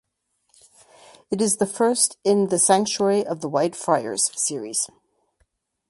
[1.29, 4.89] It is the first in "The Sanctuary of the White Friars" series.